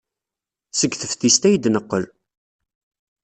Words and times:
Seg 0.79 0.91
teftist 0.95 1.43
ay 1.47 1.55
d-neqqel. 1.57 2.05